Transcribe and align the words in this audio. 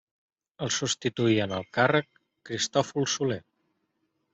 El 0.67 0.71
substituí 0.77 1.37
en 1.47 1.55
el 1.59 1.69
càrrec 1.81 2.11
Cristòfol 2.51 3.11
Soler. 3.19 3.43